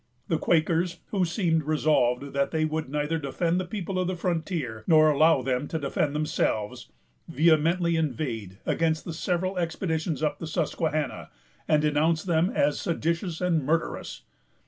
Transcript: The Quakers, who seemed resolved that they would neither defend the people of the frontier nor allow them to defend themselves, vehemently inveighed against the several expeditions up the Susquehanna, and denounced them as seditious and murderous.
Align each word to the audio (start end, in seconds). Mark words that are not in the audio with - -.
The 0.29 0.39
Quakers, 0.39 0.97
who 1.11 1.25
seemed 1.25 1.61
resolved 1.61 2.33
that 2.33 2.49
they 2.49 2.65
would 2.65 2.89
neither 2.89 3.19
defend 3.19 3.59
the 3.59 3.65
people 3.65 3.99
of 3.99 4.07
the 4.07 4.15
frontier 4.15 4.83
nor 4.87 5.11
allow 5.11 5.43
them 5.43 5.67
to 5.67 5.77
defend 5.77 6.15
themselves, 6.15 6.89
vehemently 7.27 7.95
inveighed 7.95 8.57
against 8.65 9.05
the 9.05 9.13
several 9.13 9.59
expeditions 9.59 10.23
up 10.23 10.39
the 10.39 10.47
Susquehanna, 10.47 11.29
and 11.67 11.83
denounced 11.83 12.25
them 12.25 12.49
as 12.49 12.79
seditious 12.81 13.41
and 13.41 13.63
murderous. 13.63 14.23